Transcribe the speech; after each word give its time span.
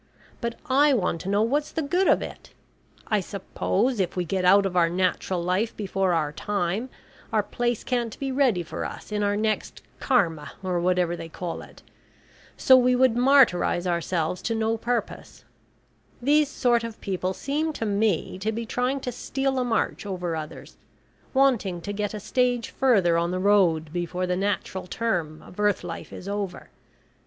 But 0.41 0.55
I 0.65 0.95
want 0.95 1.21
to 1.21 1.29
know 1.29 1.43
what's 1.43 1.71
the 1.71 1.83
good 1.83 2.07
of 2.07 2.23
it? 2.23 2.53
I 3.05 3.19
suppose 3.19 3.99
if 3.99 4.15
we 4.15 4.25
get 4.25 4.43
out 4.43 4.65
of 4.65 4.75
our 4.75 4.89
natural 4.89 5.43
life 5.43 5.77
before 5.77 6.13
our 6.13 6.31
time, 6.31 6.89
our 7.31 7.43
place 7.43 7.83
can't 7.83 8.17
be 8.17 8.31
ready 8.31 8.63
for 8.63 8.83
us 8.83 9.11
in 9.11 9.21
our 9.21 9.37
next 9.37 9.83
Karma, 9.99 10.53
or 10.63 10.79
whatever 10.79 11.15
they 11.15 11.29
call 11.29 11.61
it. 11.61 11.83
So 12.57 12.75
we 12.75 12.95
would 12.95 13.15
martyrise 13.15 13.85
ourselves 13.85 14.41
to 14.41 14.55
no 14.55 14.75
purpose. 14.75 15.45
These 16.19 16.49
sort 16.49 16.83
of 16.83 16.99
people 16.99 17.35
seem 17.35 17.71
to 17.73 17.85
me 17.85 18.39
to 18.39 18.51
be 18.51 18.65
trying 18.65 19.01
to 19.01 19.11
steal 19.11 19.59
a 19.59 19.63
march 19.63 20.07
over 20.07 20.35
others, 20.35 20.77
wanting 21.31 21.79
to 21.81 21.93
get 21.93 22.15
a 22.15 22.19
stage 22.19 22.71
further 22.71 23.19
on 23.19 23.29
the 23.29 23.37
road 23.37 23.93
before 23.93 24.25
the 24.25 24.35
natural 24.35 24.87
term 24.87 25.43
of 25.43 25.59
earth 25.59 25.83
life 25.83 26.11
is 26.11 26.27
over. 26.27 26.71